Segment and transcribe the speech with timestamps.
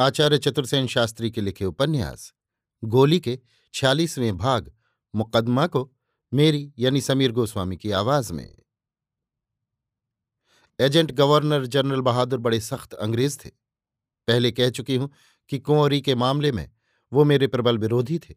[0.00, 2.32] आचार्य चतुर्सेन शास्त्री के लिखे उपन्यास,
[2.82, 3.38] गोली के
[3.74, 4.70] छियालीसवें भाग,
[5.14, 5.90] मुकदमा को
[6.32, 8.56] मेरी यानी समीर गोस्वामी की आवाज़ में।
[10.78, 13.48] एजेंट गवर्नर जनरल बहादुर बड़े सख्त अंग्रेज़ थे।
[14.28, 15.10] पहले कह चुकी हूँ
[15.50, 16.70] कि कुंवरी के मामले में
[17.12, 18.34] वो मेरे प्रबल विरोधी थे।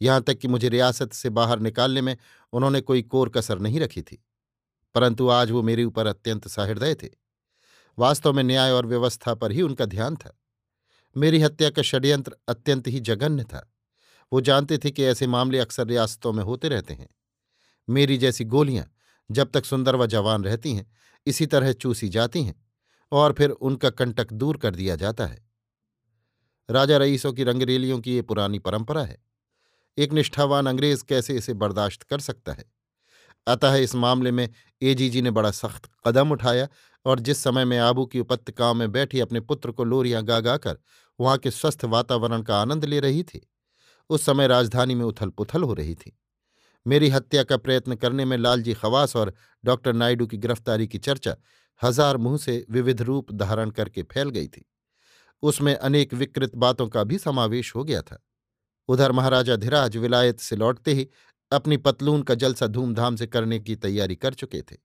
[0.00, 2.16] यहाँ तक कि मुझे रियासत से बाहर निकालने में
[2.52, 4.22] उन्होंने कोई कोर कसर नहीं रखी थी,
[4.94, 7.08] परंतु आज वो मेरे ऊपर अत्यंत सहृदय थे।
[7.98, 10.36] वास्तव में न्याय और व्यवस्था पर ही उनका ध्यान था।
[11.16, 13.72] मेरी हत्या का षड्यंत्र अत्यंत ही जघन्य था।
[14.32, 17.08] वो जानते थे कि ऐसे मामले अक्सर रियासतों में होते रहते हैं।
[17.90, 18.92] मेरी जैसी गोलियाँ
[19.30, 20.92] जब तक सुंदर व जवान रहती हैं,
[21.26, 22.66] इसी तरह चूसी जाती हैं
[23.12, 25.50] और फिर उनका कंटक दूर कर दिया जाता है।
[26.70, 29.18] राजा रईसों की रंगरेलियों की ये पुरानी परंपरा है।
[29.98, 32.64] एक निष्ठावान अंग्रेज़ कैसे इसे बर्दाश्त कर सकता है?
[33.46, 34.48] अतः इस मामले में
[34.82, 36.68] एजीजी ने बड़ा सख्त कदम उठाया
[37.06, 40.78] और जिस समय मैं आबू की उपत्यकाओं में बैठी अपने पुत्र को लोरियाँ गा गाकर
[41.18, 43.40] वहाँ के स्वस्थ वातावरण का आनंद ले रही थी,
[44.10, 46.16] उस समय राजधानी में उथल पुथल हो रही थी।
[46.86, 49.32] मेरी हत्या का प्रयत्न करने में लालजी खवास और
[49.64, 51.36] डॉक्टर नायडू की गिरफ्तारी की चर्चा
[51.82, 54.64] हज़ार मुँह से विविध रूप धारण करके फैल गई थी।
[55.42, 58.22] उसमें अनेक विकृत बातों का भी समावेश हो गया था।
[58.88, 61.08] उधर महाराजा धीराज विलायत से लौटते ही
[61.52, 64.76] अपनी पतलून का जलसा धूमधाम से करने की तैयारी कर चुके थे।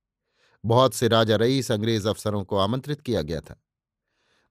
[0.66, 3.62] बहुत से राजा रईस अंग्रेज़ अफसरों को आमंत्रित किया गया था।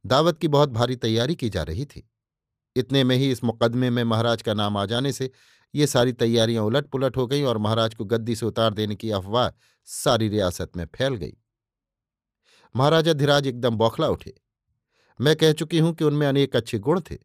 [0.04, 2.08] दावत की बहुत भारी तैयारी की जा रही थी।
[2.76, 5.30] इतने में ही इस मुकदमे में महाराज का नाम आ जाने से
[5.74, 9.10] ये सारी तैयारियाँ उलट पुलट हो गईं और महाराज को गद्दी से उतार देने की
[9.10, 9.50] अफवाह
[9.88, 11.32] सारी रियासत में फैल गई।
[12.74, 14.34] महाराजा धीराज एकदम बौखला उठे।
[15.20, 17.16] मैं कह चुकी हूँ कि उनमें अनेक अच्छे गुण थे,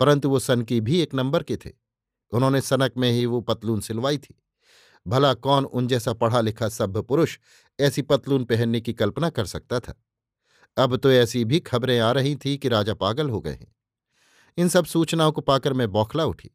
[0.00, 1.70] परंतु वो सन की भी एक नंबर के थे।
[2.32, 4.34] उन्होंने सनक में ही वो पतलून सिलवाई थी।
[5.06, 7.38] भला कौन उन जैसा पढ़ा लिखा सभ्य पुरुष
[7.80, 9.94] ऐसी पतलून पहनने की कल्पना कर सकता था?
[10.76, 13.76] अब तो ऐसी भी खबरें आ रही थी कि राजा पागल हो गए हैं।
[14.56, 16.50] इन सब सूचनाओं को पाकर मैं बौखला उठी।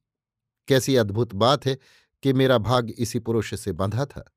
[0.67, 1.77] कैसी अद्भुत बात है
[2.23, 4.31] कि मेरा भाग इसी पुरुष से बंधा था।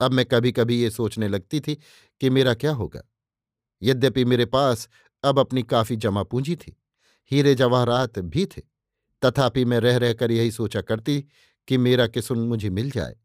[0.00, 1.74] अब मैं कभी कभी ये सोचने लगती थी
[2.20, 3.02] कि मेरा क्या होगा।
[3.82, 4.88] यद्यपि मेरे पास
[5.24, 6.76] अब अपनी काफ़ी जमा पूंजी थी,
[7.30, 8.62] हीरे जवाहरात भी थे,
[9.22, 11.24] तथापि मैं रह रहकर यही सोचा करती
[11.68, 13.16] कि मेरा किसुन मुझे मिल जाए।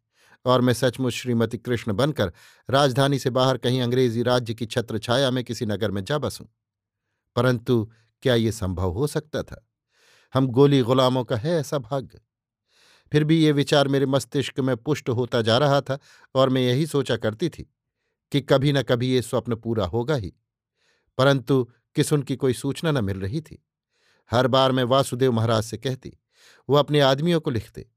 [0.45, 2.33] और मैं सचमुच श्रीमती कृष्ण बनकर
[2.69, 6.45] राजधानी से बाहर कहीं अंग्रेज़ी राज्य की छत्र छाया में किसी नगर में जा बसूं।
[7.35, 7.91] परंतु
[8.21, 9.69] क्या ये संभव हो सकता था?
[10.33, 12.21] हम गोली गुलामों का है ऐसा भाग्य।
[13.11, 15.99] फिर भी ये विचार मेरे मस्तिष्क में पुष्ट होता जा रहा था
[16.35, 17.73] और मैं यही सोचा करती थी
[18.31, 20.33] कि कभी न कभी ये स्वप्न पूरा होगा ही।
[21.17, 23.65] परंतु किस उनकी कोई सूचना न मिल रही थी।
[24.31, 26.17] हर बार मैं वासुदेव महाराज से कहती,
[26.69, 27.89] वो अपने आदमियों को लिखते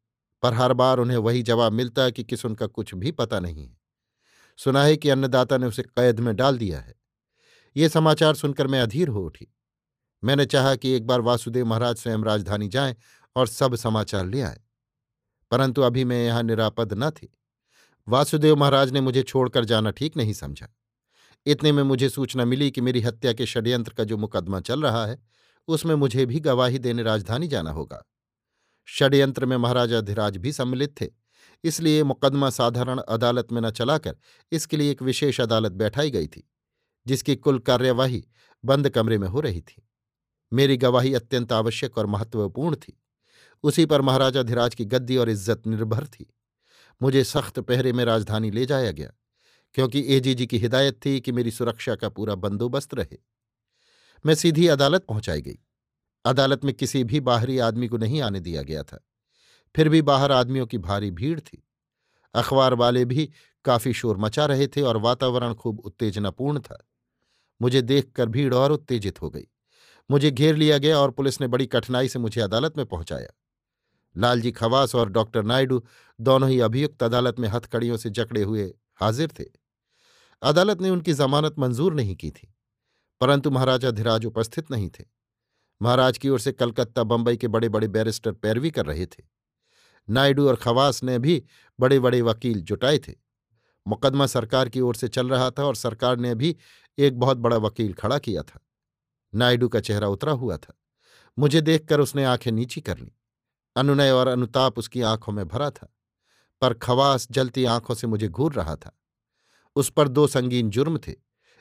[0.45, 3.79] पर हर बार उन्हें वही जवाब मिलता कि किस उनका कुछ भी पता नहीं है।
[4.59, 6.95] सुना है कि अन्नदाता ने उसे कैद में डाल दिया है।
[7.77, 9.55] ये समाचार सुनकर मैं अधीर हो उठी।
[10.25, 12.97] मैंने चाहा कि एक बार वासुदेव महाराज स्वयं राजधानी जाएँ
[13.37, 14.61] और सब समाचार ले आए।
[15.51, 17.39] परंतु अभी मैं यहाँ निरापद न थी।
[18.09, 20.69] वासुदेव महाराज ने मुझे छोड़कर जाना ठीक नहीं समझा।
[21.47, 25.07] इतने में मुझे सूचना मिली कि मेरी हत्या के षड्यंत्र का जो मुकदमा चल रहा
[25.07, 25.23] है,
[25.69, 28.05] उसमें मुझे भी गवाही देने राजधानी जाना होगा।
[28.89, 31.09] षड्यंत्र में महाराजा धीराज भी सम्मिलित थे।
[31.65, 34.17] इसलिए मुकदमा साधारण अदालत में न चलाकर
[34.53, 36.49] इसके लिए एक विशेष अदालत बैठाई गई थी,
[37.07, 38.25] जिसकी कुल कार्यवाही
[38.65, 39.83] बंद कमरे में हो रही थी।
[40.53, 42.99] मेरी गवाही अत्यंत आवश्यक और महत्वपूर्ण थी।
[43.65, 46.27] उसी पर महाराजा धीराज की गद्दी और इज़्ज़त निर्भर थी।
[47.01, 49.13] मुझे सख्त पहरे में राजधानी ले जाया गया,
[49.75, 53.19] क्योंकि एजीजी की हिदायत थी कि मेरी सुरक्षा का पूरा बंदोबस्त रहे।
[54.25, 55.59] मैं सीधी अदालत पहुंचाई गई।
[56.25, 59.05] अदालत में किसी भी बाहरी आदमी को नहीं आने दिया गया था।
[59.75, 61.63] फिर भी बाहर आदमियों की भारी भीड़ थी।
[62.35, 63.29] अखबार वाले भी
[63.65, 66.85] काफ़ी शोर मचा रहे थे और वातावरण खूब उत्तेजनापूर्ण था।
[67.61, 69.47] मुझे देखकर भीड़ और उत्तेजित हो गई।
[70.11, 73.29] मुझे घेर लिया गया और पुलिस ने बड़ी कठिनाई से मुझे अदालत में पहुँचाया।
[74.17, 75.83] लालजी खवास और डॉक्टर नायडू
[76.19, 79.45] दोनों ही अभियुक्त अदालत में हथकड़ियों से जकड़े हुए हाजिर थे।
[80.43, 82.55] अदालत ने उनकी जमानत मंजूर नहीं की थी,
[83.21, 85.05] परंतु महाराजा धीराज उपस्थित नहीं थे।
[85.83, 89.23] महाराज की ओर से कलकत्ता, बंबई के बड़े बड़े बैरिस्टर पैरवी कर रहे थे।
[90.11, 91.43] नायडू और खवास ने भी
[91.81, 93.13] बड़े बड़े वकील जुटाए थे।
[93.87, 96.57] मुकदमा सरकार की ओर से चल रहा था और सरकार ने भी
[96.99, 98.61] एक बहुत बड़ा वकील खड़ा किया था।
[99.35, 100.75] नायडू का चेहरा उतरा हुआ था।
[101.39, 103.13] मुझे देखकर उसने आँखें नीची कर ली।
[103.77, 105.95] अनुनय और अनुताप उसकी आँखों में भरा था,
[106.61, 108.99] पर खवास जलती आँखों से मुझे घूर रहा था।
[109.77, 111.15] उस पर दो संगीन जुर्म थे,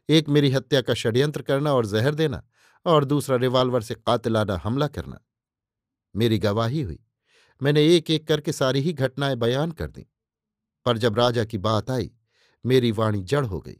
[0.10, 2.44] एक मेरी हत्या का षड्यंत्र करना और जहर देना
[2.86, 5.20] और दूसरा रिवाल्वर से कातिलाना हमला करना।
[6.16, 7.00] मेरी गवाही हुई।
[7.62, 10.08] मैंने एक एक करके सारी ही घटनाएँ बयान कर दी।
[10.86, 12.12] पर जब राजा की बात आई,
[12.66, 13.78] मेरी वाणी जड़ हो गई।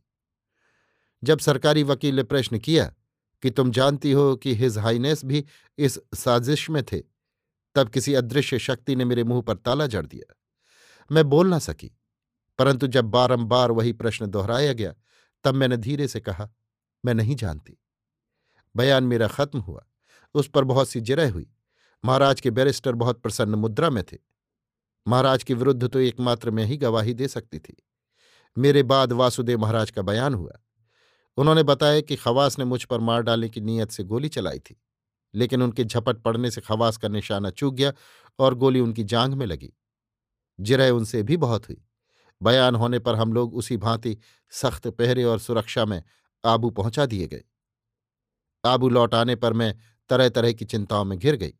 [1.24, 2.94] जब सरकारी वकील ने प्रश्न किया
[3.42, 5.46] कि तुम जानती हो कि हिज हाइनेस भी
[5.78, 7.00] इस साजिश में थे,
[7.76, 10.36] तब किसी अदृश्य शक्ति ने मेरे मुँह पर ताला जड़ दिया।
[11.12, 11.92] मैं बोल ना सकी,
[12.60, 14.94] परंतु जब बारंबार वही प्रश्न दोहराया गया,
[15.44, 16.50] तब मैंने धीरे से कहा,
[17.06, 17.78] मैं नहीं जानती।
[18.76, 19.86] बयान मेरा खत्म हुआ।
[20.36, 21.50] उस पर बहुत सी जिरह हुई।
[22.04, 24.18] महाराज के बैरिस्टर बहुत प्रसन्न मुद्रा में थे।
[25.08, 27.76] महाराज के विरुद्ध तो एकमात्र मैं ही गवाही दे सकती थी।
[28.58, 30.60] मेरे बाद वासुदेव महाराज का बयान हुआ।
[31.38, 34.82] उन्होंने बताया कि खवास ने मुझ पर मार डालने की नीयत से गोली चलाई थी,
[35.34, 37.94] लेकिन उनके झपट पड़ने से खवास का निशाना चूक गया
[38.40, 39.74] और गोली उनकी जांग में लगी।
[40.60, 41.82] जिरह उनसे भी बहुत हुई।
[42.42, 44.18] बयान होने पर हम लोग उसी भांति
[44.52, 46.02] सख्त पहरे और सुरक्षा में
[46.44, 47.44] आबू पहुँचा दिए गए।
[48.64, 49.74] आबू लौट आने पर मैं
[50.10, 51.54] तरह तरह की चिंताओं में घिर गई।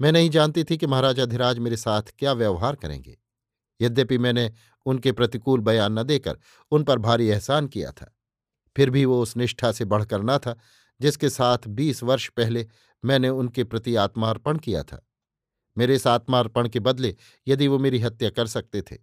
[0.00, 3.16] मैं नहीं जानती थी कि महाराजा धीराज मेरे साथ क्या व्यवहार करेंगे।
[3.80, 4.50] यद्यपि मैंने
[4.86, 6.38] उनके प्रतिकूल बयान न देकर
[6.72, 8.12] उन पर भारी एहसान किया था,
[8.76, 10.56] फिर भी वो उस निष्ठा से बढ़कर न था,
[11.00, 12.66] जिसके साथ बीस वर्ष पहले
[13.04, 15.02] मैंने उनके प्रति आत्मार्पण किया था।
[15.76, 17.14] मेरे इस आत्मार्पण के बदले
[17.46, 18.96] यदि वो मेरी हत्या कर सकते थे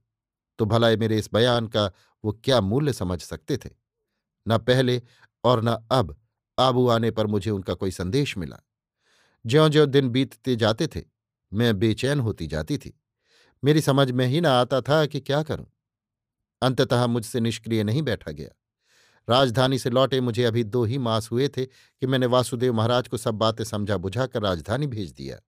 [0.59, 1.91] तो भला मेरे इस बयान का
[2.23, 3.69] वो क्या मूल्य समझ सकते थे?
[4.45, 5.01] न पहले
[5.43, 6.15] और न अब।
[6.57, 8.57] आबू आने पर मुझे उनका कोई संदेश मिला।
[9.45, 11.01] ज्यो ज्यो दिन बीतते जाते थे,
[11.53, 12.99] मैं बेचैन होती जाती थी।
[13.63, 15.65] मेरी समझ में ही ना आता था कि क्या करूँ।
[16.61, 18.49] अंततः मुझसे निष्क्रिय नहीं बैठा गया।
[19.29, 23.17] राजधानी से लौटे मुझे अभी दो ही मास हुए थे कि मैंने वासुदेव महाराज को
[23.17, 25.39] सब बातें समझा बुझाकर राजधानी भेज दिया।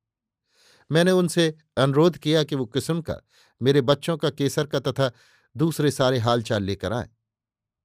[0.91, 3.21] मैंने उनसे अनुरोध किया कि वो किस्म का,
[3.61, 5.11] मेरे बच्चों का केसर का तथा
[5.57, 7.09] दूसरे सारे हालचाल लेकर आए।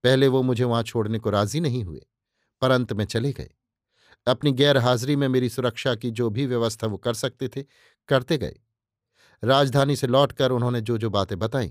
[0.05, 2.07] पहले वो मुझे वहाँ छोड़ने को राज़ी नहीं हुए।
[2.63, 3.51] पर अंत में चले गए।
[4.27, 7.63] अपनी गैर हाजिरी में मेरी सुरक्षा की जो भी व्यवस्था वो कर सकते थे,
[8.09, 8.57] करते गए।
[9.43, 11.71] राजधानी से लौटकर उन्होंने जो जो बातें बताईं,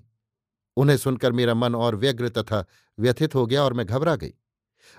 [0.77, 2.65] उन्हें सुनकर मेरा मन और व्यग्र तथा
[2.99, 4.33] व्यथित हो गया और मैं घबरा गई।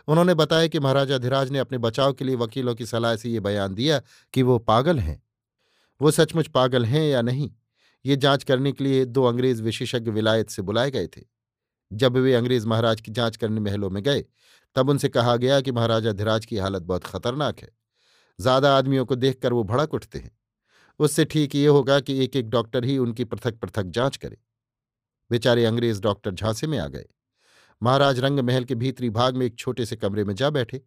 [0.09, 3.41] उन्होंने बताया कि महाराजा धीराज ने अपने बचाव के लिए वकीलों की सलाह से ये
[3.41, 4.01] बयान दिया
[4.35, 5.23] कि वो पागल हैं।
[6.01, 7.51] वो सचमुच पागल हैं या नहीं,
[8.05, 11.23] ये जाँच करने के लिए दो अंग्रेज़ विशेषज्ञ विलायत से बुलाए गए थे।
[11.91, 14.25] जब वे अंग्रेज़ महाराज की जाँच करने महलों में गए
[14.77, 17.69] तब उनसे कहा गया कि महाराजा धीराज की हालत बहुत खतरनाक है।
[18.39, 20.31] ज़्यादा आदमियों को देखकर वो भड़क उठते हैं।
[21.01, 24.37] उससे ठीक ये होगा कि एक एक डॉक्टर ही उनकी पृथक पृथक जाँच करे।
[25.31, 27.05] बेचारे अंग्रेज़ डॉक्टर झांसे में आ गए।
[27.83, 30.83] महाराज रंग महल के भीतरी भाग में एक छोटे से कमरे में जा बैठे।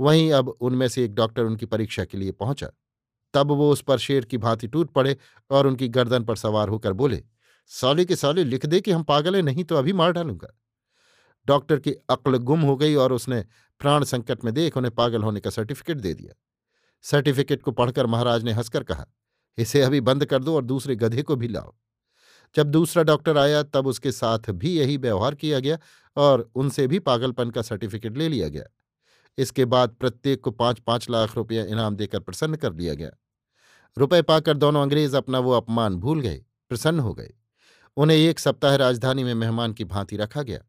[0.00, 2.70] वहीं अब उनमें से एक डॉक्टर उनकी परीक्षा के लिए पहुँचा।
[3.34, 5.16] तब वो उस पर शेर की भांति टूट पड़े
[5.50, 7.22] और उनकी गर्दन पर सवार होकर बोले,
[7.70, 10.48] साले के साले लिख दे कि हम पागल हैं, नहीं तो अभी मार डालूँगा।
[11.46, 13.44] डॉक्टर की अक्ल गुम हो गई और उसने
[13.80, 16.34] प्राण संकट में देख उन्हें पागल होने का सर्टिफिकेट दे दिया।
[17.04, 19.06] सर्टिफिकेट को पढ़कर महाराज ने हंसकर कहा,
[19.58, 21.74] इसे अभी बंद कर दो और दूसरे गधे को भी लाओ।
[22.54, 25.78] जब दूसरा डॉक्टर आया, तब उसके साथ भी यही व्यवहार किया गया
[26.16, 28.64] और उनसे भी पागलपन का सर्टिफिकेट ले लिया गया।
[29.38, 33.10] इसके बाद प्रत्येक को पाँच पाँच लाख रुपया इनाम देकर प्रसन्न कर लिया गया।
[33.96, 37.32] रुपए पाकर दोनों अंग्रेज़ अपना वो अपमान भूल गए, प्रसन्न हो गए।
[37.96, 40.60] उन्हें एक सप्ताह राजधानी में मेहमान की भांति रखा गया।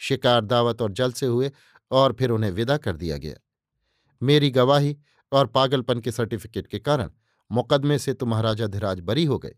[0.00, 1.50] शिकार दावत और जल से हुए
[1.90, 3.34] और फिर उन्हें विदा कर दिया गया।
[4.22, 4.96] मेरी गवाही
[5.32, 7.10] और पागलपन के सर्टिफिकेट के कारण
[7.50, 9.54] मुकदमे से तो महाराजा धीराज बरी हो गए,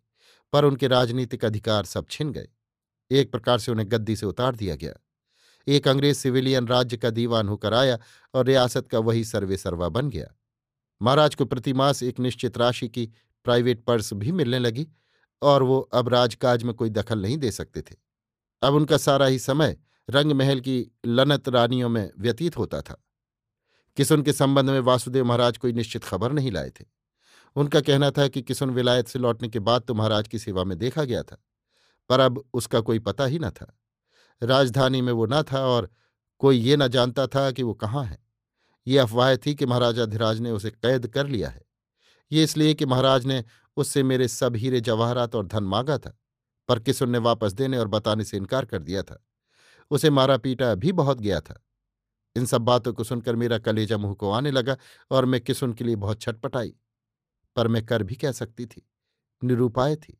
[0.52, 2.49] पर उनके राजनीतिक अधिकार सब छिन गए।
[3.11, 4.93] एक प्रकार से उन्हें गद्दी से उतार दिया गया।
[5.66, 7.99] एक अंग्रेज़ सिविलियन राज्य का दीवान होकर आया
[8.35, 10.26] और रियासत का वही सर्वे सर्वा बन गया।
[11.00, 13.07] महाराज को प्रतिमास एक निश्चित राशि की
[13.47, 14.87] प्राइवेट पर्स भी मिलने लगी
[15.43, 17.95] और वो अब राजकाज में कोई दखल नहीं दे सकते थे।
[18.62, 19.76] अब उनका सारा ही समय
[20.08, 23.02] रंग महल की लनत रानियों में व्यतीत होता था।
[23.96, 26.84] किसुन के संबंध में वासुदेव महाराज कोई निश्चित खबर नहीं लाए थे।
[27.56, 30.76] उनका कहना था कि किसुन विलायत से लौटने के बाद तो महाराज की सेवा में
[30.78, 31.36] देखा गया था,
[32.10, 33.72] पर अब उसका कोई पता ही न था।
[34.42, 35.90] राजधानी में वो न था और
[36.40, 38.18] कोई ये न जानता था कि वो कहाँ है।
[38.86, 41.64] ये अफवाह थी कि महाराजा धीराज ने उसे कैद कर लिया है।
[42.30, 43.44] ये इसलिए कि महाराज ने
[43.76, 46.16] उससे मेरे सब हीरे जवाहरात और धन मांगा था,
[46.68, 49.22] पर किसुन ने वापस देने और बताने से इनकार कर दिया था।
[49.90, 51.62] उसे मारा पीटा भी बहुत गया था।
[52.37, 54.76] इन सब बातों को सुनकर मेरा कलेजा मुँह को आने लगा
[55.11, 56.73] और मैं किसुन के लिए बहुत छटपटाई,
[57.57, 58.87] पर मैं कर भी कह सकती थी,
[59.43, 60.19] निरूपाय थी।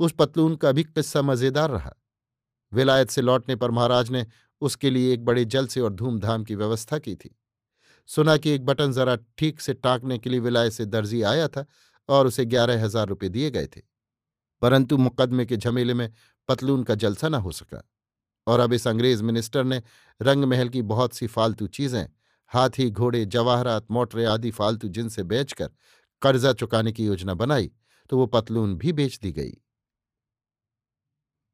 [0.00, 1.92] उस पतलून का भी किस्सा मज़ेदार रहा।
[2.72, 4.26] विलायत से लौटने पर महाराज ने
[4.62, 7.34] उसके लिए एक बड़े जल से और धूमधाम की व्यवस्था की थी।
[8.08, 11.64] सुना कि एक बटन जरा ठीक से टाँकने के लिए विलायत से दर्जी आया था
[12.08, 13.80] और उसे ग्यारह हज़ार रुपये दिए गए थे,
[14.62, 16.12] परंतु मुकदमे के झमेले में
[16.48, 17.82] पतलून का जलसा न हो सका।
[18.46, 19.82] और अब इस अंग्रेज़ मिनिस्टर ने
[20.20, 22.06] रंग महल की बहुत सी फालतू चीज़ें,
[22.46, 25.70] हाथी, घोड़े, जवाहरात, मोटरे आदि फालतू जिनसे बेचकर
[26.22, 27.70] कर्जा चुकाने की योजना बनाई
[28.10, 29.52] तो वो पतलून भी बेच दी गई।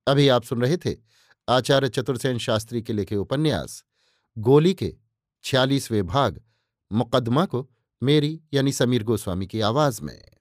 [0.06, 0.94] अभी आप सुन रहे थे
[1.48, 3.82] आचार्य चतुर्सेन शास्त्री के लिखे उपन्यास,
[4.36, 4.94] गोली के
[5.44, 6.40] छियालीसवें भाग
[6.90, 7.68] मुकदमा को
[8.02, 10.35] मेरी यानी समीर गोस्वामी की आवाज़ में।